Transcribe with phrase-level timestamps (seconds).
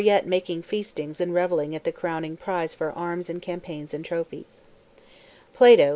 [0.01, 4.03] 3 6 making feastings and revellings the crowning prize for arms and campaigns and.
[4.03, 4.59] trophies.
[5.53, 5.89] Plato!